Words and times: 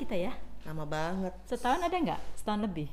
kita 0.00 0.16
ya. 0.16 0.32
lama 0.64 0.84
banget 0.84 1.32
Setahun 1.44 1.80
ada 1.80 1.92
nggak? 1.92 2.20
Setahun 2.34 2.60
lebih. 2.64 2.88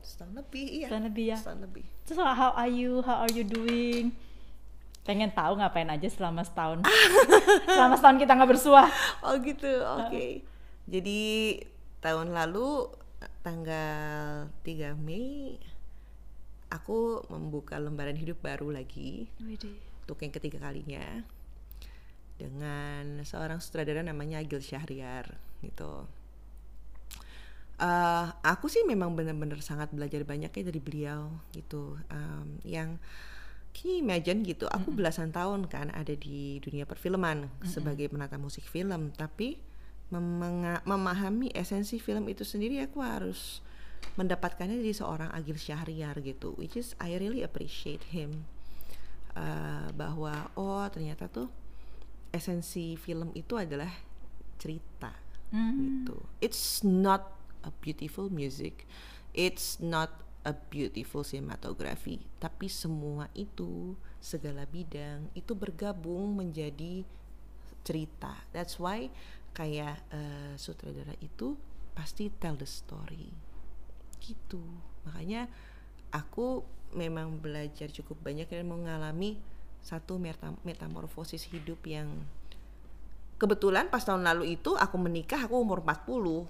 setahun 0.00 0.32
lebih 0.34 0.66
iya 0.70 0.86
Setahun 0.88 1.04
lebih 1.06 1.24
ya. 1.26 1.36
setahun 1.38 1.60
lebih 1.60 1.84
Terus 2.06 2.18
how 2.18 2.50
are 2.54 2.66
you? 2.66 2.98
How 3.02 3.22
are 3.22 3.30
you 3.30 3.42
doing? 3.42 4.10
Pengen 5.02 5.30
tahu 5.30 5.54
ngapain 5.54 5.86
aja 5.86 6.06
selama 6.06 6.42
setahun. 6.42 6.82
selama 7.70 7.94
setahun 7.94 8.18
kita 8.18 8.32
nggak 8.34 8.50
bersuah. 8.50 8.88
oh 9.22 9.34
gitu 9.38 9.70
oke 9.82 10.42
jadi 10.86 11.20
tahun 12.00 12.34
lalu 12.34 12.90
tanggal 13.40 14.48
3 14.62 14.96
Mei 14.98 15.54
aku 16.68 17.22
membuka 17.28 17.78
lembaran 17.78 18.14
hidup 18.14 18.40
baru 18.40 18.70
lagi 18.70 19.30
untuk 20.02 20.18
yang 20.18 20.32
ketiga 20.32 20.58
kalinya 20.60 21.22
dengan 22.40 23.20
seorang 23.20 23.60
sutradara 23.60 24.00
namanya 24.00 24.40
Agil 24.40 24.64
Syahriar 24.64 25.36
gitu. 25.60 26.08
Eh, 27.80 28.26
aku 28.44 28.68
sih 28.68 28.84
memang 28.84 29.16
benar-benar 29.16 29.64
sangat 29.64 29.88
belajar 29.88 30.20
banyak 30.24 30.52
ya 30.52 30.62
dari 30.68 30.80
beliau 30.80 31.32
gitu. 31.56 31.96
Em, 32.12 32.60
yang 32.64 33.00
can 33.72 33.88
you 33.88 34.04
imagine 34.04 34.44
gitu, 34.44 34.68
aku 34.68 34.92
belasan 34.92 35.32
tahun 35.32 35.64
kan 35.64 35.88
ada 35.96 36.12
di 36.12 36.60
dunia 36.60 36.84
perfilman 36.84 37.48
sebagai 37.64 38.12
penata 38.12 38.36
musik 38.36 38.68
film, 38.68 39.14
tapi 39.16 39.56
memahami 40.84 41.54
esensi 41.54 42.02
film 42.02 42.26
itu 42.28 42.42
sendiri 42.42 42.82
aku 42.82 42.98
harus 43.00 43.62
mendapatkannya 44.18 44.82
dari 44.82 44.92
seorang 44.92 45.30
Agil 45.32 45.56
Syahriar 45.56 46.18
gitu, 46.20 46.52
which 46.60 46.76
is 46.76 46.92
I 47.00 47.16
really 47.16 47.40
appreciate 47.46 48.10
him 48.10 48.44
uh, 49.38 49.88
bahwa 49.94 50.50
oh 50.58 50.84
ternyata 50.90 51.30
tuh 51.30 51.48
esensi 52.30 52.94
film 52.94 53.34
itu 53.34 53.58
adalah 53.58 53.90
cerita 54.60 55.10
gitu. 55.50 56.16
It's 56.38 56.86
not 56.86 57.34
a 57.66 57.74
beautiful 57.82 58.30
music, 58.30 58.86
it's 59.34 59.82
not 59.82 60.14
a 60.46 60.54
beautiful 60.54 61.26
cinematography, 61.26 62.22
tapi 62.38 62.70
semua 62.70 63.28
itu 63.34 63.98
segala 64.22 64.64
bidang 64.64 65.28
itu 65.34 65.52
bergabung 65.52 66.38
menjadi 66.38 67.02
cerita. 67.82 68.46
That's 68.54 68.78
why 68.78 69.10
kayak 69.52 69.98
uh, 70.14 70.54
sutradara 70.54 71.18
itu 71.18 71.58
pasti 71.92 72.30
tell 72.38 72.54
the 72.54 72.68
story. 72.68 73.34
Gitu. 74.22 74.62
Makanya 75.08 75.50
aku 76.14 76.62
memang 76.94 77.38
belajar 77.42 77.90
cukup 77.90 78.22
banyak 78.22 78.46
dan 78.50 78.66
mengalami 78.70 79.38
satu 79.80 80.16
meta- 80.16 80.56
metamorfosis 80.62 81.48
hidup 81.48 81.80
yang 81.84 82.08
kebetulan 83.36 83.88
pas 83.88 84.04
tahun 84.04 84.22
lalu 84.22 84.60
itu 84.60 84.76
aku 84.76 84.96
menikah 85.00 85.48
aku 85.48 85.56
umur 85.56 85.80
40 85.80 86.44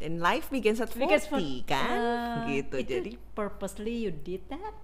dan 0.00 0.18
life 0.18 0.48
begins 0.48 0.80
at 0.80 0.88
40 0.90 1.04
Because 1.04 1.26
for- 1.28 1.40
kan? 1.68 1.96
Uh, 2.00 2.48
gitu 2.48 2.74
itu 2.80 2.90
jadi 2.98 3.12
purposely 3.36 4.08
you 4.08 4.12
did 4.12 4.40
that? 4.48 4.74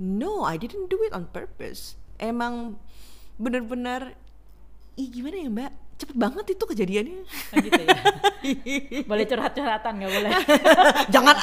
no 0.00 0.48
I 0.48 0.56
didn't 0.56 0.88
do 0.88 0.96
it 1.04 1.12
on 1.12 1.28
purpose. 1.28 2.00
Emang 2.16 2.80
bener-bener 3.36 4.16
ih 4.96 5.08
gimana 5.12 5.36
ya 5.36 5.48
mbak 5.48 5.72
cepet 6.00 6.16
banget 6.16 6.56
itu 6.56 6.64
kejadiannya 6.64 7.20
Oh, 7.28 7.56
gitu 7.60 7.80
ya. 7.84 8.00
boleh 9.10 9.24
curhat-curhatan 9.28 9.92
nggak 10.00 10.12
boleh? 10.16 10.32
jangan 11.14 11.36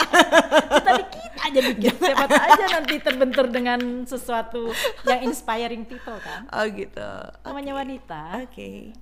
kita 0.74 0.92
dikit 0.98 1.34
aja 1.38 1.60
dikit. 1.62 1.94
Siapa 2.02 2.26
aja 2.26 2.64
nanti 2.74 2.96
terbentur 2.98 3.46
dengan 3.54 3.80
sesuatu 4.10 4.74
yang 5.06 5.22
inspiring 5.30 5.86
people 5.86 6.18
kan. 6.18 6.50
oh 6.50 6.66
gitu 6.74 7.10
Namanya 7.46 7.74
wanita. 7.78 8.50
Oke. 8.50 8.98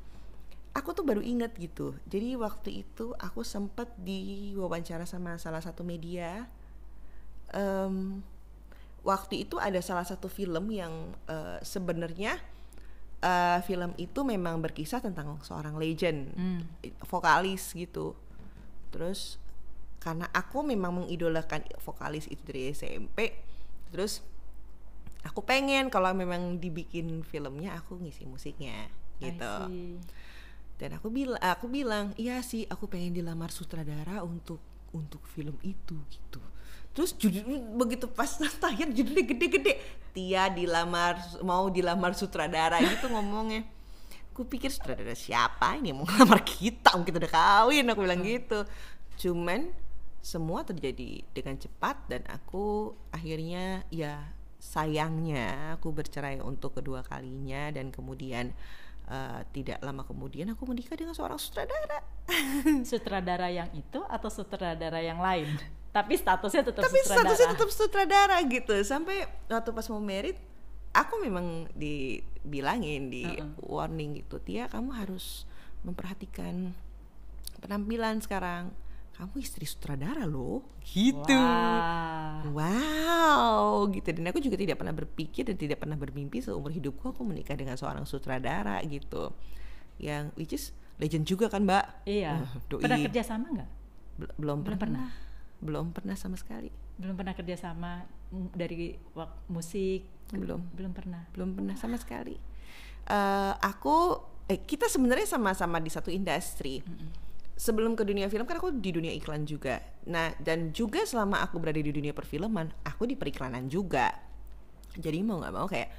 Aku 0.75 0.91
tuh 0.91 1.07
baru 1.07 1.23
inget 1.23 1.55
gitu. 1.55 1.95
Jadi 2.03 2.35
waktu 2.35 2.83
itu 2.83 3.15
aku 3.15 3.47
sempet 3.47 3.87
diwawancara 3.95 5.07
sama 5.07 5.39
salah 5.39 5.63
satu 5.63 5.87
media. 5.87 6.51
Em, 7.55 8.19
waktu 9.07 9.47
itu 9.47 9.55
ada 9.55 9.79
salah 9.79 10.03
satu 10.03 10.27
film 10.27 10.67
yang 10.75 11.15
eh, 11.31 11.63
sebenarnya 11.63 12.35
eh, 13.25 13.59
film 13.65 13.97
itu 13.97 14.21
memang 14.21 14.61
berkisah 14.61 15.01
tentang 15.01 15.41
seorang 15.41 15.73
legend, 15.81 16.29
vokalis 17.09 17.73
gitu. 17.73 18.13
Terus 18.93 19.41
karena 19.97 20.29
aku 20.29 20.61
memang 20.61 21.01
mengidolakan 21.01 21.65
vokalis 21.81 22.29
itu 22.29 22.45
dari 22.45 22.69
SMP, 22.69 23.33
terus 23.89 24.21
aku 25.25 25.41
pengen 25.41 25.89
kalau 25.89 26.13
memang 26.13 26.61
dibikin 26.61 27.25
filmnya 27.25 27.73
aku 27.73 27.97
ngisi 27.97 28.29
musiknya 28.29 28.93
gitu. 29.17 29.53
Dan 30.77 30.89
aku 30.99 31.07
bilang 31.09 31.41
aku 31.41 31.65
bilang 31.71 32.13
iya 32.21 32.43
sih 32.45 32.69
aku 32.69 32.85
pengen 32.85 33.17
dilamar 33.17 33.49
sutradara 33.49 34.21
untuk 34.21 34.61
untuk 34.95 35.19
film 35.27 35.59
itu 35.59 35.99
gitu. 36.07 36.39
Terus 36.95 37.11
judul 37.19 37.75
begitu 37.75 38.07
pas 38.07 38.39
tayang 38.63 38.95
judulnya 38.95 39.27
gede-gede 39.27 39.73
Tia 40.15 40.47
dilamar 40.47 41.19
mau 41.43 41.67
dilamar 41.67 42.15
sutradara 42.15 42.79
gitu 42.79 43.11
ngomongnya. 43.11 43.67
Aku 44.31 44.47
pikir 44.47 44.71
sutradara 44.71 45.11
siapa 45.11 45.75
ini 45.75 45.91
mau 45.91 46.07
ngelamar 46.07 46.39
kita 46.47 46.95
mungkin 46.95 47.19
udah 47.19 47.31
kawin 47.31 47.91
aku 47.91 47.99
bilang 47.99 48.23
gitu. 48.23 48.63
Cuman 49.19 49.75
semua 50.23 50.63
terjadi 50.63 51.21
dengan 51.35 51.59
cepat 51.59 51.99
dan 52.07 52.23
aku 52.31 52.95
akhirnya 53.11 53.83
ya 53.91 54.23
sayangnya 54.57 55.77
aku 55.77 55.91
bercerai 55.91 56.41
untuk 56.41 56.79
kedua 56.79 57.05
kalinya 57.05 57.69
dan 57.75 57.91
kemudian 57.91 58.55
eh, 59.07 59.41
tidak 59.53 59.79
lama 59.81 60.03
kemudian 60.03 60.49
aku 60.51 60.65
menikah 60.65 60.97
dengan 60.97 61.13
seorang 61.13 61.37
sutradara 61.37 61.99
Sutradara 62.89 63.47
yang 63.53 63.69
itu 63.73 64.01
atau 64.01 64.29
sutradara 64.33 64.97
yang 64.99 65.21
lain? 65.21 65.45
Tapi 65.93 66.17
statusnya 66.17 66.65
tetap 66.65 66.83
tapi 66.83 66.99
sutradara. 66.99 67.21
statusnya 67.23 67.47
tetap 67.55 67.69
sutradara 67.71 68.35
gitu 68.43 68.73
sampai 68.83 69.23
waktu 69.47 69.69
pas 69.71 69.87
mau 69.87 70.01
merit 70.03 70.35
aku 70.91 71.19
memang 71.21 71.67
dibilangin 71.75 73.11
di 73.11 73.23
Uh-uh. 73.23 73.59
warning 73.63 74.19
gitu 74.19 74.39
Tia 74.39 74.67
kamu 74.71 74.91
harus 74.95 75.43
memperhatikan 75.83 76.73
penampilan 77.59 78.19
sekarang 78.19 78.71
kamu 79.15 79.39
istri 79.39 79.63
sutradara 79.63 80.27
loh 80.27 80.63
gitu 80.83 81.31
wow 81.31 82.24
gitu 83.95 84.11
dan 84.11 84.27
aku 84.27 84.39
juga 84.39 84.55
tidak 84.55 84.75
pernah 84.75 84.91
berpikir 84.91 85.43
dan 85.43 85.55
tidak 85.55 85.79
pernah 85.79 85.95
bermimpi 85.95 86.39
seumur 86.39 86.69
hidupku 86.69 87.09
aku 87.09 87.23
menikah 87.23 87.53
dengan 87.53 87.73
seorang 87.73 88.03
sutradara 88.03 88.83
gitu 88.83 89.31
yang 89.97 90.29
which 90.35 90.51
is 90.51 90.75
legend 90.95 91.23
juga 91.23 91.47
kan 91.47 91.63
mbak 91.63 92.03
Iya. 92.03 92.43
Doi. 92.67 92.83
Pernah 92.83 92.99
kerja 93.01 93.21
sama 93.23 93.47
nggak? 93.49 93.69
Bel- 94.15 94.35
belum, 94.35 94.57
Belum 94.61 94.79
pernah. 94.79 95.07
belum 95.59 95.85
pernah 95.91 96.13
sama 96.13 96.35
sekali 96.35 96.71
Belum 96.95 97.15
pernah 97.15 97.31
kerja 97.31 97.55
sama 97.57 98.03
mm, 98.29 98.47
dari 98.51 98.95
musik? 99.47 100.03
belum 100.29 100.61
Belum 100.73 100.91
pernah. 100.91 101.23
belum 101.31 101.49
pernah 101.53 101.75
sama 101.75 101.95
sekali 101.95 102.35
Eh, 103.05 103.53
aku 103.61 104.17
eh 104.45 104.59
kita 104.59 104.85
sebenarnya 104.85 105.29
sama-sama 105.29 105.77
di 105.77 105.89
satu 105.89 106.09
industri 106.09 106.81
sebelum 107.55 107.95
ke 107.95 108.03
dunia 108.03 108.27
film 108.27 108.43
kan 108.43 108.59
aku 108.59 108.75
di 108.75 108.91
dunia 108.91 109.15
iklan 109.15 109.47
juga. 109.47 109.79
Nah 110.11 110.35
dan 110.43 110.75
juga 110.75 111.07
selama 111.07 111.39
aku 111.41 111.57
berada 111.57 111.79
di 111.79 111.91
dunia 111.91 112.11
perfilman 112.11 112.71
aku 112.83 113.07
di 113.07 113.15
periklanan 113.15 113.71
juga. 113.71 114.11
Jadi 114.95 115.17
mau 115.23 115.39
nggak 115.39 115.53
mau 115.55 115.67
kayak 115.67 115.89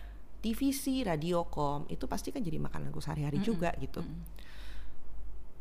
TVC, 0.45 1.03
radiokom 1.09 1.89
itu 1.91 2.05
pasti 2.07 2.31
kan 2.31 2.45
jadi 2.45 2.61
makananku 2.61 3.01
sehari-hari 3.01 3.41
juga 3.41 3.73
gitu. 3.81 4.05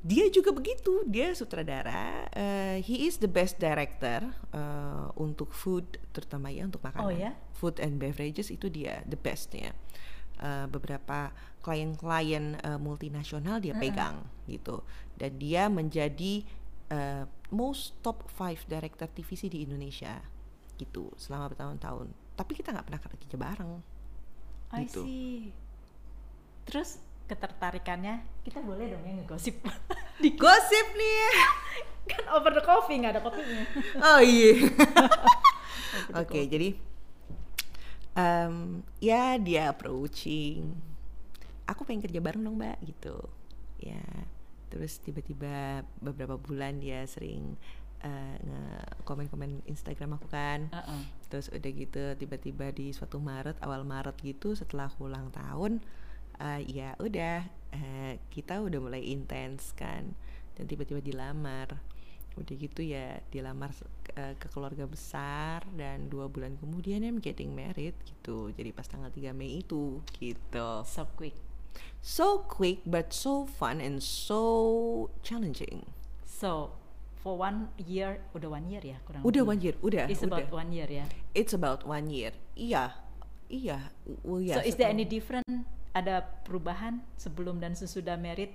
Dia 0.06 0.30
juga 0.30 0.54
begitu 0.54 1.02
dia 1.10 1.34
sutradara 1.34 2.30
eh, 2.30 2.78
he 2.86 3.10
is 3.10 3.18
the 3.18 3.32
best 3.32 3.58
director 3.58 4.30
eh, 4.54 5.08
untuk 5.18 5.50
food 5.50 5.98
terutama 6.14 6.54
ya 6.54 6.70
untuk 6.70 6.86
makanan. 6.86 7.08
Oh 7.08 7.10
ya? 7.10 7.34
food 7.56 7.80
and 7.80 7.98
beverages 7.98 8.52
itu 8.52 8.68
dia 8.68 9.02
the 9.08 9.16
bestnya 9.16 9.72
Eh, 10.36 10.68
beberapa 10.68 11.32
klien-klien 11.64 12.60
eh, 12.60 12.76
multinasional 12.76 13.64
dia 13.64 13.72
pegang 13.72 14.20
gitu 14.52 14.84
dan 15.16 15.32
dia 15.40 15.72
menjadi 15.72 16.44
eh, 16.92 17.24
most 17.56 17.96
top 18.04 18.28
5 18.28 18.68
director 18.68 19.08
TVC 19.08 19.48
di 19.48 19.64
Indonesia 19.64 20.20
gitu 20.76 21.08
selama 21.16 21.56
bertahun-tahun 21.56 22.12
tapi 22.36 22.52
kita 22.52 22.76
nggak 22.76 22.84
pernah 22.84 23.00
kerja 23.00 23.38
bareng 23.40 23.74
I 24.76 24.84
Gitu. 24.84 25.02
see. 25.08 25.56
Terus 26.68 27.00
ketertarikannya 27.32 28.28
kita 28.44 28.60
boleh 28.60 28.92
dong 28.92 29.08
ya 29.08 29.16
ngegosip 29.16 29.56
di 30.24 30.36
gosip 30.36 30.88
nih 31.00 31.16
kan 32.12 32.24
over 32.36 32.52
the 32.52 32.60
coffee 32.60 33.00
nggak 33.00 33.16
ada 33.18 33.22
kopinya. 33.24 33.64
Oh 34.04 34.20
iya. 34.20 34.68
Oke, 36.22 36.44
jadi 36.46 36.76
em, 38.16 38.82
ya 39.04 39.38
dia 39.38 39.70
approaching. 39.72 40.74
Aku 41.68 41.84
pengen 41.84 42.06
kerja 42.08 42.20
bareng 42.24 42.42
dong 42.42 42.58
mbak 42.58 42.80
gitu. 42.88 43.18
Ya, 43.78 44.02
terus 44.72 44.98
tiba-tiba 45.04 45.84
beberapa 46.00 46.40
bulan 46.40 46.80
dia 46.80 47.04
sering 47.06 47.60
eh, 48.02 48.36
nge-komen-komen 48.40 49.68
Instagram 49.68 50.18
aku 50.18 50.28
kan. 50.32 50.72
Uh-uh. 50.72 51.02
Terus 51.30 51.52
udah 51.52 51.72
gitu 51.76 52.04
tiba-tiba 52.16 52.72
di 52.72 52.96
suatu 52.96 53.20
Maret 53.20 53.60
awal 53.62 53.84
Maret 53.84 54.16
gitu 54.24 54.56
setelah 54.56 54.88
aku 54.88 55.12
ulang 55.12 55.30
tahun 55.34 55.84
eh, 56.40 56.62
ya 56.68 56.90
udah 57.00 57.48
eh, 57.72 58.14
kita 58.32 58.60
udah 58.60 58.80
mulai 58.80 59.04
intens 59.04 59.72
kan 59.76 60.16
dan 60.56 60.64
tiba-tiba 60.68 61.04
dilamar 61.04 61.80
udah 62.36 62.56
gitu 62.56 62.82
ya 62.84 63.20
dilamar 63.32 63.72
uh, 64.20 64.34
ke 64.36 64.48
keluarga 64.52 64.84
besar 64.88 65.64
dan 65.76 66.12
dua 66.12 66.28
bulan 66.28 66.60
kemudian 66.60 67.04
I'm 67.04 67.24
getting 67.24 67.56
married 67.56 67.96
gitu. 68.04 68.52
Jadi 68.52 68.70
pas 68.76 68.88
tanggal 68.88 69.12
3 69.12 69.32
Mei 69.32 69.64
itu 69.64 70.04
gitu. 70.20 70.70
So 70.84 71.08
quick. 71.16 71.36
So 72.04 72.46
quick 72.46 72.84
but 72.84 73.16
so 73.16 73.48
fun 73.48 73.80
and 73.80 74.04
so 74.04 75.10
challenging. 75.24 75.88
So 76.24 76.76
for 77.24 77.40
one 77.40 77.74
year 77.82 78.22
udah 78.38 78.50
one 78.52 78.70
year 78.70 78.84
ya 78.86 78.98
kurang 79.08 79.26
udah 79.26 79.42
lebih. 79.42 79.52
one 79.52 79.60
year 79.64 79.76
udah 79.82 80.04
it's 80.06 80.22
udah. 80.22 80.30
about 80.30 80.48
one 80.54 80.70
year 80.70 80.90
ya? 80.92 81.06
It's 81.34 81.54
about 81.56 81.82
one 81.88 82.08
year. 82.12 82.32
Iya 82.54 82.94
iya 83.50 83.94
oh, 84.26 84.42
iya 84.42 84.58
so 84.58 84.62
is 84.62 84.78
there 84.78 84.92
any 84.92 85.08
different? 85.08 85.48
Ada 85.96 86.28
perubahan 86.44 87.00
sebelum 87.16 87.64
dan 87.64 87.72
sesudah 87.72 88.20
married 88.20 88.52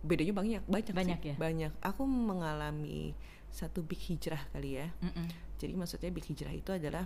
bedanya 0.00 0.32
banyak 0.32 0.62
banyak 0.64 0.94
banyak 0.96 1.18
sih, 1.20 1.28
ya 1.32 1.34
banyak 1.36 1.72
aku 1.84 2.02
mengalami 2.04 3.12
satu 3.50 3.84
big 3.84 4.00
hijrah 4.00 4.40
kali 4.50 4.80
ya 4.80 4.88
Mm-mm. 5.02 5.28
jadi 5.60 5.72
maksudnya 5.76 6.08
big 6.08 6.24
hijrah 6.24 6.54
itu 6.54 6.70
adalah 6.72 7.04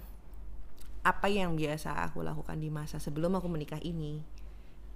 apa 1.04 1.26
yang 1.28 1.52
biasa 1.52 1.90
aku 2.06 2.22
lakukan 2.22 2.56
di 2.56 2.70
masa 2.70 2.96
sebelum 2.96 3.36
aku 3.36 3.50
menikah 3.50 3.80
ini 3.80 4.22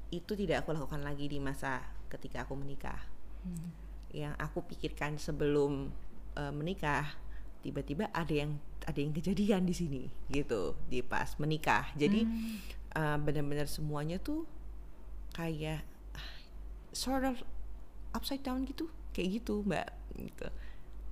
itu 0.08 0.32
tidak 0.32 0.64
aku 0.64 0.72
lakukan 0.72 1.04
lagi 1.04 1.28
di 1.28 1.36
masa 1.36 1.82
ketika 2.08 2.44
aku 2.46 2.56
menikah 2.56 2.98
Hmm. 3.38 3.70
yang 4.10 4.34
aku 4.34 4.66
pikirkan 4.66 5.14
sebelum 5.14 5.94
uh, 6.34 6.50
menikah 6.50 7.06
tiba-tiba 7.62 8.10
ada 8.10 8.34
yang 8.34 8.58
ada 8.82 8.98
yang 8.98 9.14
kejadian 9.14 9.62
di 9.62 9.70
sini 9.70 10.02
gitu 10.26 10.74
di 10.90 11.06
pas 11.06 11.38
menikah 11.38 11.86
jadi 11.94 12.26
Hmm. 12.26 12.58
uh, 12.98 13.16
benar-benar 13.22 13.70
semuanya 13.70 14.18
tuh 14.18 14.42
kayak 15.32 15.86
ah, 16.18 16.28
sort 16.90 17.22
of 17.22 17.38
upside 18.14 18.42
down 18.44 18.64
gitu 18.64 18.88
kayak 19.12 19.42
gitu 19.42 19.66
mbak 19.66 19.88
gitu. 20.14 20.48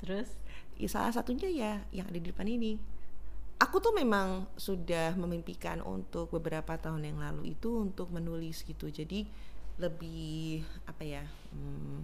Terus 0.03 0.29
ya 0.77 0.89
salah 0.91 1.13
satunya 1.13 1.49
ya 1.49 1.73
yang 1.91 2.07
ada 2.09 2.19
di 2.19 2.29
depan 2.31 2.47
ini. 2.47 2.79
Aku 3.57 3.81
tuh 3.81 3.97
memang 3.97 4.45
sudah 4.61 5.17
memimpikan 5.17 5.81
untuk 5.81 6.29
beberapa 6.29 6.77
tahun 6.77 7.09
yang 7.09 7.19
lalu 7.25 7.57
itu 7.57 7.73
untuk 7.81 8.13
menulis 8.13 8.61
gitu. 8.69 8.93
Jadi 8.93 9.25
lebih 9.77 10.65
apa 10.89 11.05
ya 11.05 11.21
hmm, 11.53 12.01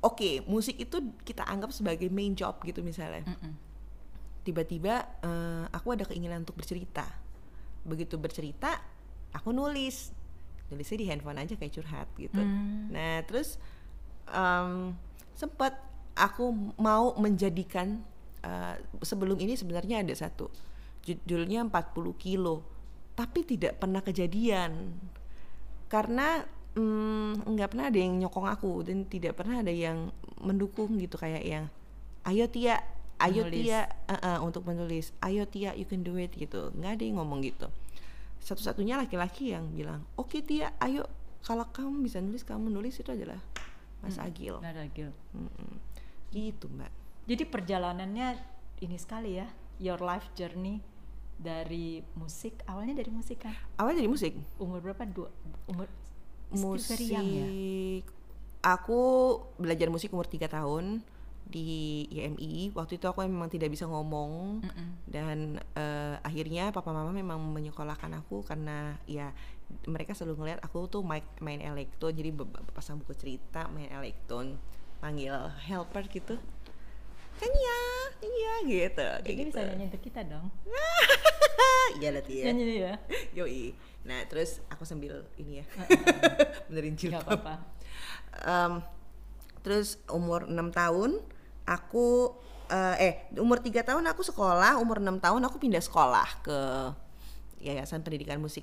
oke 0.00 0.48
musik 0.48 0.80
itu 0.80 1.12
kita 1.20 1.44
anggap 1.44 1.68
sebagai 1.68 2.08
main 2.12 2.36
job 2.36 2.60
gitu 2.64 2.84
misalnya. 2.84 3.24
Tiba-tiba 4.44 4.94
eh, 5.24 5.64
aku 5.72 5.96
ada 5.96 6.04
keinginan 6.04 6.44
untuk 6.44 6.60
bercerita. 6.60 7.04
Begitu 7.84 8.20
bercerita 8.20 8.76
aku 9.36 9.52
nulis 9.52 10.15
nulisnya 10.68 10.98
di 10.98 11.06
handphone 11.06 11.38
aja 11.38 11.54
kayak 11.54 11.72
curhat 11.74 12.08
gitu 12.18 12.38
Hmm. 12.38 12.90
nah 12.90 13.22
terus 13.22 13.58
em, 14.28 14.94
sempat 15.36 15.78
aku 16.16 16.50
mau 16.80 17.12
menjadikan 17.20 18.00
eh, 18.42 18.74
sebelum 19.04 19.36
ini 19.38 19.54
sebenarnya 19.54 20.02
ada 20.02 20.14
satu 20.16 20.48
judulnya 21.06 21.62
40 21.70 21.94
kilo 22.18 22.66
tapi 23.14 23.46
tidak 23.46 23.78
pernah 23.78 24.02
kejadian 24.02 24.96
karena 25.86 26.42
mm, 26.74 27.46
nggak 27.46 27.68
pernah 27.72 27.86
ada 27.88 27.98
yang 27.98 28.18
nyokong 28.20 28.48
aku 28.50 28.72
dan 28.82 29.06
tidak 29.06 29.38
pernah 29.38 29.62
ada 29.62 29.70
yang 29.70 30.10
mendukung 30.42 30.98
gitu 30.98 31.16
kayak 31.16 31.44
yang 31.46 31.64
ayo 32.26 32.44
Tia 32.50 32.82
ayo 33.22 33.46
Menulis. 33.48 33.70
Tia 33.70 33.80
uh, 33.86 34.14
uh, 34.18 34.38
untuk 34.44 34.66
menulis 34.66 35.14
ayo 35.22 35.46
Tia 35.48 35.72
you 35.78 35.86
can 35.86 36.02
do 36.02 36.18
it 36.18 36.34
gitu 36.34 36.74
nggak 36.76 37.00
ada 37.00 37.02
yang 37.06 37.16
ngomong 37.22 37.40
gitu 37.46 37.70
satu-satunya 38.46 38.94
laki-laki 38.94 39.50
yang 39.50 39.74
bilang 39.74 40.06
oke 40.14 40.38
Tia 40.46 40.78
ayo. 40.78 41.02
Kalau 41.42 41.66
kamu 41.70 42.02
bisa 42.02 42.18
nulis 42.22 42.42
kamu 42.42 42.70
nulis 42.70 42.98
itu 42.98 43.10
adalah 43.10 43.38
Mas 44.02 44.18
Agil. 44.22 44.58
Nggak 44.62 44.72
ada 44.74 44.86
Gil. 44.90 45.10
Mm-mm. 45.34 45.74
gitu 46.34 46.66
mbak. 46.70 46.90
Jadi 47.26 47.42
perjalanannya 47.46 48.38
ini 48.82 48.96
sekali 48.98 49.38
ya 49.38 49.46
your 49.82 49.98
life 50.02 50.30
journey 50.34 50.82
dari 51.38 52.02
musik 52.18 52.62
awalnya 52.66 52.98
dari 52.98 53.10
musik 53.10 53.42
kan? 53.42 53.54
Awalnya 53.78 54.06
dari 54.06 54.10
musik. 54.10 54.32
Umur 54.58 54.78
berapa? 54.82 55.02
Dua 55.06 55.30
umur 55.66 55.90
young 57.02 57.26
ya? 57.26 57.46
musik 57.46 58.04
aku 58.66 59.02
belajar 59.62 59.86
musik 59.86 60.10
umur 60.10 60.26
3 60.26 60.50
tahun 60.50 61.06
di 61.46 62.02
IMI 62.10 62.74
waktu 62.74 62.98
itu 62.98 63.06
aku 63.06 63.22
memang 63.22 63.46
tidak 63.46 63.70
bisa 63.70 63.86
ngomong. 63.86 64.60
Mm-mm. 64.66 64.88
dan 65.06 65.62
eh, 65.78 66.18
akhirnya 66.26 66.74
papa 66.74 66.90
mama 66.90 67.14
memang 67.14 67.38
menyekolahkan 67.38 68.10
aku 68.18 68.42
karena 68.42 68.98
ya 69.06 69.30
mereka 69.86 70.14
selalu 70.14 70.42
ngeliat 70.42 70.60
aku 70.62 70.90
tuh 70.90 71.02
main, 71.06 71.22
main 71.38 71.62
elektron. 71.62 72.14
Jadi 72.14 72.34
pasang 72.74 72.98
buku 72.98 73.14
cerita 73.14 73.70
main 73.70 73.90
elektron 73.90 74.58
panggil 74.98 75.34
helper 75.66 76.06
gitu. 76.10 76.34
Nyanyi 77.36 77.60
ya 77.60 77.80
nyanyi 78.16 78.40
ya 78.40 78.54
gitu 78.64 79.04
kayak 79.04 79.22
Jadi 79.22 79.36
gitu. 79.36 79.48
bisa 79.52 79.60
nyanyi 79.68 79.84
untuk 79.92 80.02
kita 80.02 80.20
dong. 80.26 80.46
Iya 81.96 82.12
lah 82.12 82.24
Tia. 82.26 82.50
Nyanyi 82.50 82.76
ya? 82.82 82.94
Yoi. 83.32 83.72
Nah 84.04 84.20
terus 84.28 84.60
aku 84.68 84.84
sambil 84.84 85.24
ini 85.40 85.62
ya. 85.62 85.64
Benerin 86.68 86.98
jilbab. 86.98 87.24
Apa-apa. 87.24 87.54
Em, 88.44 88.72
terus 89.64 89.96
umur 90.12 90.44
6 90.44 90.52
tahun 90.76 91.24
aku 91.66 92.32
eh, 92.70 92.96
eh 93.02 93.14
umur 93.42 93.58
tiga 93.60 93.82
tahun 93.82 94.06
aku 94.06 94.22
sekolah 94.22 94.78
umur 94.78 95.02
6 95.02 95.18
tahun 95.18 95.42
aku 95.44 95.58
pindah 95.58 95.82
sekolah 95.82 96.28
ke 96.46 96.58
Yayasan 97.62 98.06
Pendidikan 98.06 98.38
Musik 98.38 98.62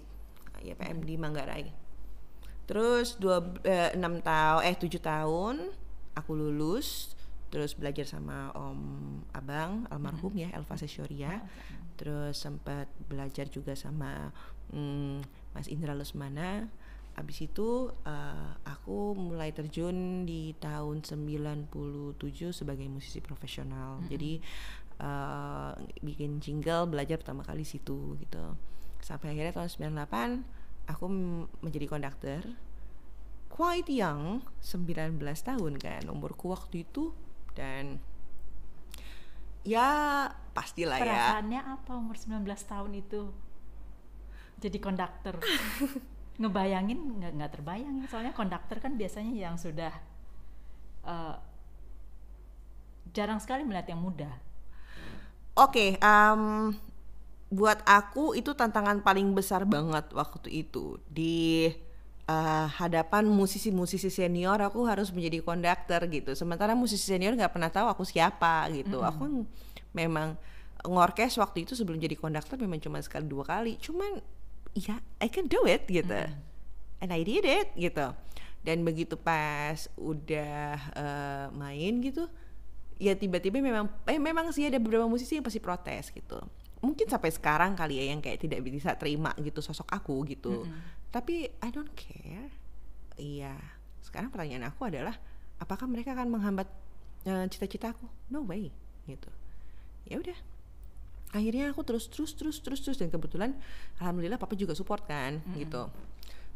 YPM 0.63 1.03
di 1.03 1.19
Manggarai. 1.19 1.67
Terus 2.63 3.19
dua 3.19 3.43
eh, 3.67 3.91
enam 3.93 4.23
tahun 4.23 4.63
eh 4.63 4.75
tujuh 4.79 5.03
tahun 5.03 5.75
aku 6.15 6.31
lulus 6.31 7.11
terus 7.53 7.77
belajar 7.77 8.07
sama 8.09 8.49
om 8.57 9.21
abang 9.29 9.85
almarhum 9.93 10.33
ya 10.33 10.49
Elva 10.57 10.73
Sesyoria 10.73 11.37
terus 12.01 12.41
sempat 12.41 12.89
belajar 13.05 13.45
juga 13.45 13.77
sama 13.77 14.33
mm, 14.73 15.21
Mas 15.53 15.69
Indra 15.69 15.93
Lesmana 15.93 16.65
Abis 17.13 17.45
itu 17.45 17.93
eh, 18.05 18.51
aku 18.65 19.13
mulai 19.13 19.53
terjun 19.53 20.25
di 20.25 20.57
tahun 20.57 21.05
97 21.05 21.69
sebagai 22.49 22.87
musisi 22.89 23.21
profesional. 23.21 24.01
Jadi 24.09 24.41
eh, 24.97 25.71
bikin 26.01 26.41
jingle 26.41 26.89
belajar 26.89 27.21
pertama 27.21 27.45
kali 27.45 27.61
situ 27.61 28.17
gitu. 28.17 28.57
Sampai 29.03 29.35
akhirnya 29.37 29.53
tahun 29.53 29.69
98 29.93 30.89
aku 30.89 31.05
menjadi 31.61 31.85
konduktor. 31.85 32.43
Quite 33.53 33.93
young, 33.93 34.41
19 34.65 35.21
tahun 35.21 35.73
kan 35.77 36.09
umurku 36.09 36.49
waktu 36.49 36.89
itu 36.89 37.13
dan 37.53 38.01
ya 39.63 40.27
pastilah 40.51 40.99
ya. 40.99 41.03
perasaannya 41.07 41.61
apa 41.63 41.91
umur 41.95 42.19
19 42.19 42.43
tahun 42.43 42.91
itu 42.99 43.31
jadi 44.59 44.77
konduktor 44.79 45.39
ngebayangin 46.41 46.99
nggak 47.21 47.31
nggak 47.37 47.51
terbayang 47.59 47.93
ya 48.01 48.05
soalnya 48.09 48.33
konduktor 48.33 48.81
kan 48.81 48.97
biasanya 48.97 49.33
yang 49.33 49.55
sudah 49.55 49.93
eh, 51.05 51.35
jarang 53.13 53.37
sekali 53.37 53.61
melihat 53.61 53.93
yang 53.93 54.01
muda 54.01 54.31
Oke, 55.53 56.01
em, 56.01 56.41
buat 57.53 57.77
aku 57.85 58.33
itu 58.33 58.57
tantangan 58.57 59.05
paling 59.05 59.37
besar 59.37 59.69
banget 59.69 60.09
waktu 60.17 60.49
itu 60.65 60.97
di 61.05 61.69
eh, 62.25 62.67
hadapan 62.81 63.29
musisi-musisi 63.29 64.09
senior. 64.09 64.57
Aku 64.65 64.89
harus 64.89 65.13
menjadi 65.13 65.45
konduktor 65.45 66.09
gitu. 66.09 66.33
Sementara 66.33 66.73
musisi 66.73 67.05
senior 67.05 67.37
nggak 67.37 67.53
pernah 67.53 67.69
tahu 67.69 67.85
aku 67.85 68.01
siapa 68.01 68.65
gitu. 68.73 69.05
Aku 69.05 69.17
kan 69.29 69.33
memang 69.93 70.27
ngorkes 70.81 71.37
waktu 71.37 71.69
itu 71.69 71.77
sebelum 71.77 72.01
jadi 72.01 72.17
konduktor 72.17 72.57
memang 72.57 72.81
cuma 72.81 72.97
sekali 73.05 73.29
dua 73.29 73.45
kali. 73.45 73.77
Cuman 73.77 74.25
ya 74.73 75.01
I 75.21 75.29
can 75.29 75.45
do 75.49 75.63
it 75.69 75.85
gitu. 75.89 76.29
And 76.99 77.09
I 77.13 77.21
did 77.21 77.45
it 77.45 77.73
gitu. 77.77 78.13
Dan 78.63 78.87
begitu 78.87 79.19
pas 79.19 79.91
udah 79.99 80.75
eh, 80.95 81.47
main 81.51 81.99
gitu, 81.99 82.31
ya 82.95 83.11
tiba-tiba 83.11 83.59
memang 83.59 83.91
eh 84.07 84.15
memang 84.15 84.55
sih 84.55 84.71
ada 84.71 84.79
beberapa 84.79 85.03
musisi 85.03 85.35
yang 85.35 85.43
pasti 85.43 85.59
protes 85.59 86.09
gitu. 86.15 86.39
Mungkin 86.83 87.07
sampai 87.07 87.31
sekarang 87.31 87.75
kali 87.75 87.99
ya 87.99 88.11
yang 88.11 88.19
kayak 88.19 88.43
tidak 88.43 88.59
bisa 88.63 88.95
terima 88.95 89.31
gitu 89.39 89.59
sosok 89.63 89.87
aku 89.91 90.23
gitu. 90.27 90.67
Tapi 91.11 91.51
I 91.59 91.69
don't 91.71 91.91
care. 91.95 92.51
Iya. 93.19 93.55
Sekarang 94.03 94.31
pertanyaan 94.31 94.71
aku 94.71 94.87
adalah 94.87 95.15
apakah 95.59 95.87
mereka 95.87 96.15
akan 96.15 96.31
menghambat 96.31 96.67
eh, 97.27 97.45
cita-citaku 97.51 98.07
no 98.31 98.47
way 98.47 98.71
gitu. 99.07 99.31
Ya 100.07 100.19
udah 100.19 100.35
akhirnya 101.33 101.73
aku 101.73 101.81
terus 101.81 102.07
terus 102.07 102.37
terus 102.37 102.61
terus 102.61 102.79
terus. 102.85 102.97
Dan 103.01 103.09
kebetulan 103.09 103.57
alhamdulillah 103.99 104.37
papa 104.37 104.53
juga 104.53 104.77
support 104.77 105.03
kan 105.09 105.41
gitu. 105.57 105.89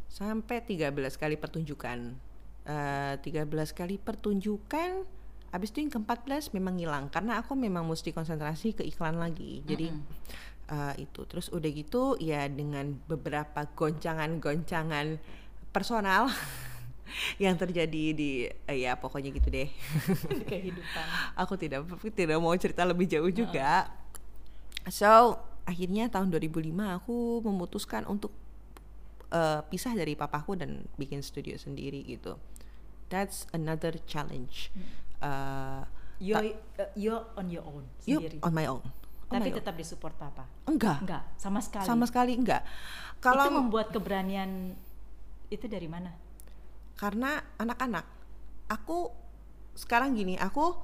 Sampai 0.08 0.64
13 0.64 0.94
kali 1.18 1.36
pertunjukan. 1.36 2.00
Eh, 2.68 3.16
13 3.20 3.74
kali 3.74 3.98
pertunjukan 4.00 5.18
Abis 5.48 5.72
itu 5.72 5.80
yang 5.80 5.92
ke-14 5.96 6.52
memang 6.52 6.76
hilang. 6.76 7.08
Karena 7.08 7.40
aku 7.40 7.56
memang 7.56 7.88
mesti 7.88 8.12
konsentrasi 8.12 8.76
ke 8.76 8.84
iklan 8.84 9.16
lagi. 9.16 9.64
Jadi 9.64 9.88
eh, 10.68 10.94
itu. 11.00 11.24
Terus 11.24 11.48
udah 11.56 11.70
gitu 11.72 12.20
ya 12.20 12.46
dengan 12.52 12.92
beberapa 13.08 13.64
goncangan-goncangan 13.72 15.18
personal 15.72 16.28
yang 17.44 17.56
terjadi 17.56 18.04
di 18.12 18.44
eh, 18.52 18.78
ya 18.84 19.00
pokoknya 19.00 19.32
gitu 19.40 19.48
deh. 19.48 19.70
Kehidupan. 20.52 21.06
Aku 21.40 21.56
tidak 21.56 21.88
tidak 22.12 22.38
mau 22.44 22.52
cerita 22.60 22.84
lebih 22.84 23.08
jauh 23.08 23.32
juga 23.32 23.88
so 24.90 25.40
akhirnya 25.68 26.08
tahun 26.08 26.32
2005 26.32 26.72
aku 26.72 27.44
memutuskan 27.44 28.08
untuk 28.08 28.32
uh, 29.32 29.62
pisah 29.68 29.94
dari 29.94 30.16
papaku 30.16 30.56
dan 30.56 30.88
bikin 30.96 31.20
studio 31.20 31.60
sendiri 31.60 32.04
gitu. 32.08 32.40
That's 33.08 33.48
another 33.56 33.96
challenge. 34.08 34.72
Uh, 35.24 35.88
you're, 36.20 36.56
uh, 36.80 36.92
you're 36.96 37.24
on 37.40 37.48
your 37.52 37.64
own 37.64 37.88
sendiri. 38.04 38.40
on 38.44 38.52
my 38.56 38.68
own. 38.68 38.84
On 39.28 39.40
tapi 39.40 39.52
tetap 39.52 39.76
disupport 39.76 40.16
papa? 40.16 40.48
Enggak. 40.68 41.04
Enggak? 41.04 41.24
Sama 41.36 41.60
sekali? 41.60 41.88
Sama 41.88 42.06
sekali 42.08 42.34
enggak. 42.36 42.64
Kalau 43.20 43.48
itu 43.48 43.52
membuat 43.52 43.92
keberanian 43.92 44.76
itu 45.52 45.66
dari 45.68 45.88
mana? 45.92 46.16
Karena 46.96 47.40
anak-anak 47.60 48.06
aku 48.72 49.12
sekarang 49.78 50.16
gini 50.16 50.36
aku 50.36 50.76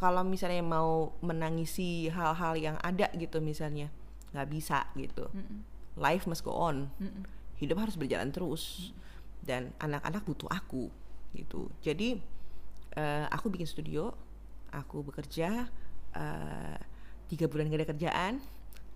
kalau 0.00 0.24
misalnya 0.24 0.64
mau 0.64 1.12
menangisi 1.20 2.08
hal-hal 2.08 2.56
yang 2.56 2.76
ada 2.80 3.12
gitu 3.14 3.44
misalnya 3.44 3.92
nggak 4.32 4.48
bisa 4.48 4.88
gitu 4.96 5.28
mm 5.28 5.44
-mm. 5.44 5.58
life 6.00 6.24
must 6.24 6.40
go 6.40 6.56
on 6.56 6.88
mm 6.96 7.06
-mm. 7.06 7.22
hidup 7.60 7.76
harus 7.84 8.00
berjalan 8.00 8.32
terus 8.32 8.64
mm 8.64 8.84
-mm. 8.88 9.44
dan 9.44 9.62
anak-anak 9.76 10.24
butuh 10.24 10.48
aku 10.48 10.88
gitu 11.36 11.68
jadi 11.84 12.18
uh, 12.96 13.28
aku 13.28 13.52
bikin 13.52 13.68
studio 13.68 14.10
aku 14.72 15.04
bekerja 15.04 15.68
uh, 16.16 16.78
tiga 17.30 17.46
bulan 17.46 17.70
gak 17.70 17.84
ada 17.84 17.90
kerjaan 17.94 18.32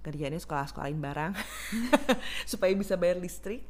kerjaannya 0.05 0.41
sekolah-sekolahin 0.41 1.01
barang 1.01 1.33
supaya 2.51 2.73
bisa 2.75 2.97
bayar 2.99 3.21
listrik 3.21 3.63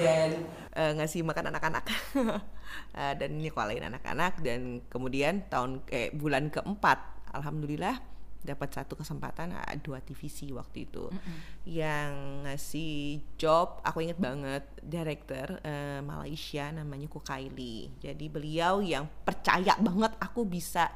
dan 0.00 0.28
uh, 0.74 0.92
ngasih 0.96 1.20
makan 1.20 1.52
anak-anak. 1.52 1.84
Uh, 2.16 3.14
dan 3.20 3.30
nyekolahin 3.36 3.84
anak-anak. 3.84 4.40
Dan 4.40 4.80
kemudian 4.88 5.44
tahun 5.52 5.84
eh 5.92 6.08
bulan 6.16 6.48
keempat 6.48 7.28
alhamdulillah 7.36 8.00
dapat 8.40 8.72
satu 8.72 8.96
kesempatan 8.96 9.52
uh, 9.52 9.76
dua 9.84 10.00
divisi 10.00 10.48
waktu 10.56 10.88
itu. 10.88 11.12
Mm 11.12 11.20
-hmm. 11.20 11.38
yang 11.68 12.12
ngasih 12.48 13.20
job 13.36 13.84
aku 13.84 14.00
inget 14.00 14.16
banget 14.16 14.64
director 14.80 15.60
uh, 15.60 16.00
Malaysia 16.00 16.72
namanya 16.72 17.04
Kukaili 17.12 17.92
jadi 18.00 18.26
beliau 18.32 18.80
yang 18.80 19.04
percaya 19.28 19.76
banget 19.76 20.16
aku 20.16 20.48
bisa 20.48 20.88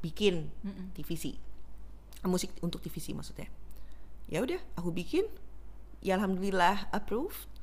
bikin 0.00 0.48
mm 0.64 0.72
-hmm. 0.72 0.86
divisi 0.96 1.36
musik 2.26 2.50
untuk 2.64 2.82
divisi 2.82 3.14
maksudnya. 3.14 3.46
Ya 4.26 4.42
udah 4.42 4.58
aku 4.74 4.90
bikin. 4.90 5.28
Ya 5.98 6.14
alhamdulillah 6.14 6.90
approved 6.94 7.57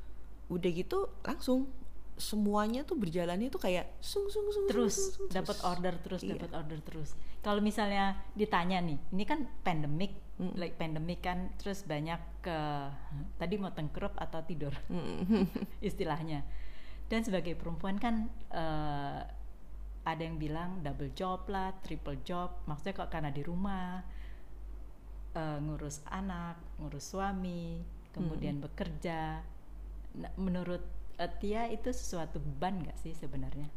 udah 0.46 0.70
gitu 0.70 1.10
langsung 1.26 1.66
semuanya 2.16 2.80
tuh 2.88 2.96
berjalannya 2.96 3.52
tuh 3.52 3.60
kayak 3.60 3.92
sung 4.00 4.24
sung 4.32 4.48
sung 4.48 4.64
terus 4.72 5.20
dapat 5.28 5.60
order 5.60 5.94
terus 6.00 6.24
iya. 6.24 6.32
dapat 6.36 6.50
order 6.56 6.80
terus 6.80 7.12
kalau 7.44 7.60
misalnya 7.60 8.16
ditanya 8.32 8.80
nih 8.80 8.96
ini 9.12 9.24
kan 9.28 9.44
pandemic 9.60 10.16
mm. 10.40 10.56
like 10.56 10.80
pandemic 10.80 11.20
kan 11.20 11.52
terus 11.60 11.84
banyak 11.84 12.18
ke 12.40 12.58
tadi 13.36 13.60
mau 13.60 13.68
tengkerup 13.68 14.16
atau 14.16 14.40
tidur 14.48 14.72
mm. 14.88 15.44
istilahnya 15.88 16.40
dan 17.12 17.20
sebagai 17.20 17.52
perempuan 17.52 18.00
kan 18.00 18.32
uh, 18.48 19.20
ada 20.08 20.22
yang 20.22 20.40
bilang 20.40 20.80
double 20.80 21.12
job 21.12 21.44
lah 21.52 21.76
triple 21.84 22.16
job 22.24 22.64
maksudnya 22.64 22.96
kok 22.96 23.12
karena 23.12 23.28
di 23.28 23.44
rumah 23.44 24.00
uh, 25.36 25.58
ngurus 25.60 26.00
anak 26.08 26.56
ngurus 26.80 27.12
suami 27.12 27.84
kemudian 28.16 28.56
mm. 28.56 28.64
bekerja 28.64 29.44
nah, 30.16 30.32
menurut 30.40 30.82
uh, 31.20 31.30
Tia 31.40 31.68
itu 31.68 31.92
sesuatu 31.92 32.40
beban 32.40 32.82
gak 32.84 32.98
sih 33.00 33.12
sebenarnya? 33.12 33.68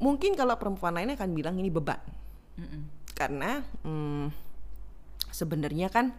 Mungkin 0.00 0.32
kalau 0.32 0.56
perempuan 0.56 0.96
lainnya 0.96 1.20
akan 1.20 1.36
bilang 1.36 1.60
ini 1.60 1.68
beban, 1.68 2.00
mm 2.56 2.64
-mm. 2.64 2.82
karena 3.12 3.60
mm, 3.84 4.32
sebenarnya 5.28 5.92
kan 5.92 6.16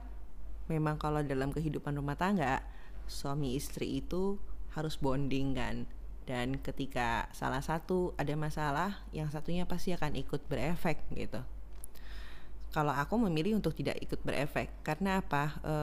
memang 0.70 1.02
kalau 1.02 1.26
dalam 1.26 1.50
kehidupan 1.50 1.98
rumah 1.98 2.14
tangga 2.14 2.62
suami 3.10 3.58
istri 3.58 4.00
itu 4.00 4.38
harus 4.72 4.96
bonding 4.96 5.58
kan 5.58 5.90
dan 6.24 6.56
ketika 6.62 7.28
salah 7.36 7.60
satu 7.60 8.16
ada 8.16 8.32
masalah 8.40 9.04
yang 9.12 9.28
satunya 9.28 9.68
pasti 9.68 9.92
akan 9.92 10.16
ikut 10.16 10.48
berefek 10.48 11.04
gitu 11.12 11.44
kalau 12.72 12.96
aku 12.96 13.20
memilih 13.28 13.60
untuk 13.60 13.76
tidak 13.76 14.00
ikut 14.00 14.24
berefek 14.24 14.72
karena 14.82 15.20
apa 15.20 15.60
e, 15.60 15.74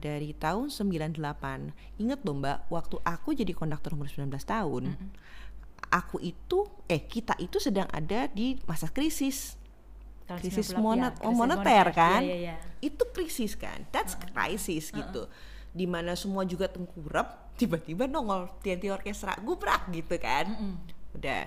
dari 0.00 0.32
tahun 0.32 0.72
98 0.72 1.20
inget 2.00 2.20
loh 2.24 2.36
mbak 2.40 2.72
waktu 2.72 2.96
aku 3.04 3.36
jadi 3.36 3.52
konduktor 3.52 3.92
umur 3.92 4.08
19 4.08 4.32
tahun 4.42 4.82
mm 4.88 4.96
-hmm. 4.96 5.08
aku 5.92 6.16
itu 6.24 6.64
eh 6.88 7.04
kita 7.04 7.36
itu 7.36 7.60
sedang 7.60 7.86
ada 7.92 8.26
di 8.32 8.56
masa 8.64 8.88
krisis 8.88 9.60
tahun 10.24 10.40
krisis 10.40 10.72
monet 10.72 11.20
ya, 11.20 11.28
moneter 11.28 11.86
kan 11.92 12.24
ya, 12.24 12.32
ya, 12.32 12.36
ya. 12.52 12.56
itu 12.80 13.04
krisis 13.12 13.52
kan 13.52 13.84
that's 13.92 14.16
uh 14.16 14.24
-uh. 14.24 14.32
crisis 14.32 14.88
uh 14.88 14.96
-uh. 14.96 14.98
gitu 15.04 15.22
di 15.76 15.84
mana 15.84 16.16
semua 16.16 16.48
juga 16.48 16.64
tengkurap 16.64 17.52
tiba-tiba 17.60 18.08
nongol 18.08 18.48
tianti 18.64 18.88
orkestra 18.88 19.36
gubrak 19.44 19.92
gitu 19.92 20.16
kan 20.16 20.48
mm 20.48 20.56
-hmm. 20.56 20.74
udah 21.12 21.44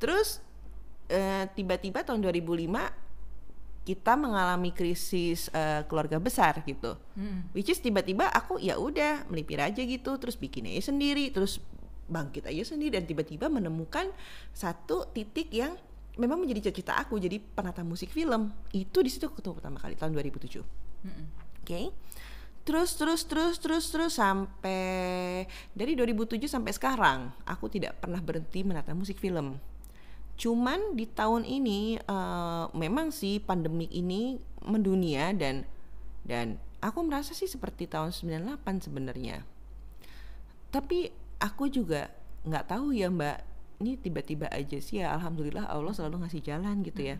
terus 0.00 0.40
eh, 1.12 1.44
tiba-tiba 1.52 2.00
uh, 2.00 2.04
tahun 2.04 2.24
2005 2.24 3.07
kita 3.88 4.20
mengalami 4.20 4.68
krisis 4.76 5.48
uh, 5.56 5.80
keluarga 5.88 6.20
besar 6.20 6.60
gitu. 6.68 6.92
Hmm. 7.16 7.48
Which 7.56 7.72
is 7.72 7.80
tiba-tiba 7.80 8.28
aku 8.28 8.60
ya 8.60 8.76
udah 8.76 9.24
melipir 9.32 9.56
aja 9.64 9.80
gitu, 9.80 10.20
terus 10.20 10.36
bikin 10.36 10.68
aja 10.68 10.92
sendiri, 10.92 11.32
terus 11.32 11.56
bangkit 12.04 12.44
aja 12.44 12.68
sendiri 12.68 13.00
dan 13.00 13.08
tiba-tiba 13.08 13.48
menemukan 13.48 14.12
satu 14.52 15.08
titik 15.16 15.48
yang 15.56 15.72
memang 16.20 16.36
menjadi 16.36 16.68
cita-cita 16.68 17.00
aku 17.00 17.16
jadi 17.16 17.40
penata 17.40 17.80
musik 17.80 18.12
film. 18.12 18.52
Itu 18.76 19.00
di 19.00 19.08
situ 19.08 19.32
ketemu 19.32 19.56
pertama 19.56 19.80
kali 19.80 19.96
tahun 19.96 20.12
2007. 20.12 20.60
Hmm. 20.60 20.68
Oke. 21.08 21.24
Okay? 21.64 21.84
Terus 22.68 23.00
terus 23.00 23.24
terus 23.24 23.56
terus 23.56 23.88
terus 23.88 24.12
sampai 24.20 25.48
dari 25.72 25.96
2007 25.96 26.44
sampai 26.44 26.76
sekarang 26.76 27.32
aku 27.48 27.72
tidak 27.72 27.96
pernah 28.04 28.20
berhenti 28.20 28.60
menata 28.60 28.92
musik 28.92 29.16
film 29.16 29.56
Cuman 30.38 30.94
di 30.94 31.10
tahun 31.10 31.42
ini 31.42 31.98
uh, 32.06 32.70
memang 32.70 33.10
sih 33.10 33.42
pandemik 33.42 33.90
ini 33.90 34.38
mendunia 34.62 35.34
dan 35.34 35.66
dan 36.22 36.62
aku 36.78 37.02
merasa 37.02 37.34
sih 37.34 37.50
seperti 37.50 37.90
tahun 37.90 38.14
98 38.14 38.86
sebenarnya. 38.86 39.42
Tapi 40.70 41.10
aku 41.42 41.66
juga 41.66 42.14
nggak 42.46 42.70
tahu 42.70 42.94
ya 42.94 43.10
Mbak, 43.10 43.38
ini 43.82 43.98
tiba-tiba 43.98 44.46
aja 44.54 44.78
sih 44.78 45.02
ya 45.02 45.10
alhamdulillah 45.18 45.66
Allah 45.66 45.90
selalu 45.90 46.22
ngasih 46.22 46.42
jalan 46.46 46.86
gitu 46.86 47.02
ya. 47.02 47.16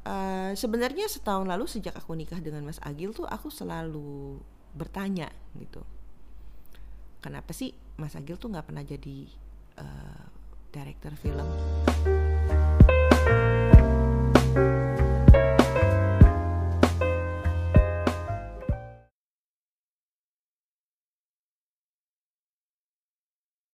Uh, 0.00 0.54
sebenarnya 0.56 1.10
setahun 1.10 1.44
lalu 1.44 1.66
sejak 1.68 1.92
aku 1.92 2.16
nikah 2.16 2.40
dengan 2.40 2.64
Mas 2.64 2.80
Agil 2.86 3.12
tuh 3.12 3.26
aku 3.26 3.50
selalu 3.50 4.38
bertanya 4.78 5.26
gitu. 5.58 5.82
Kenapa 7.18 7.50
sih 7.50 7.74
Mas 7.98 8.14
Agil 8.14 8.38
tuh 8.38 8.48
nggak 8.48 8.70
pernah 8.70 8.86
jadi 8.86 9.28
uh, 9.82 10.29
director 10.72 11.10
film. 11.22 11.48